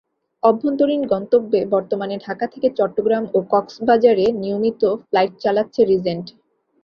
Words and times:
অভ্যন্তরীণ 0.43 1.01
গন্তব্যে 1.05 1.59
বর্তমানে 1.65 2.15
ঢাকা 2.17 2.45
থেকে 2.47 2.67
চট্টগ্রাম 2.77 3.23
ও 3.33 3.37
কক্সবাজারে 3.51 4.25
নিয়মিত 4.41 4.81
ফ্লাইট 5.01 5.33
চালাচ্ছে 5.39 5.81
রিজেন্ট। 5.83 6.27